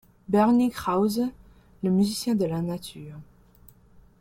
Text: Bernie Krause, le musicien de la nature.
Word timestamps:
Bernie 0.29 0.71
Krause, 0.71 1.29
le 1.83 1.91
musicien 1.91 2.33
de 2.33 2.45
la 2.45 2.63
nature. 2.63 3.19